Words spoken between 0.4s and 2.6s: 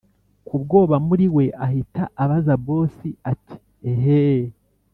kubwoba muriwe ahita abaza